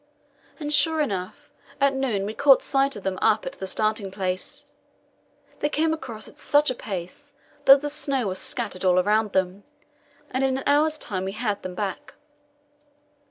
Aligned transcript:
And, 0.59 0.73
sure 0.73 0.99
enough, 0.99 1.51
at 1.79 1.93
noon 1.93 2.25
we 2.25 2.33
caught 2.33 2.63
sight 2.63 2.95
of 2.95 3.03
them 3.03 3.19
up 3.21 3.45
at 3.45 3.51
the 3.51 3.67
starting 3.67 4.09
place. 4.09 4.65
They 5.59 5.69
came 5.69 5.93
across 5.93 6.27
at 6.27 6.39
such 6.39 6.71
a 6.71 6.73
pace 6.73 7.35
that 7.65 7.81
the 7.81 7.87
snow 7.89 8.25
was 8.29 8.39
scattered 8.39 8.83
all 8.83 8.95
round 9.03 9.33
them, 9.33 9.63
and 10.31 10.43
in 10.43 10.57
an 10.57 10.63
hour's 10.65 10.97
time 10.97 11.23
we 11.25 11.33
had 11.33 11.61
them 11.61 11.75
back. 11.75 12.15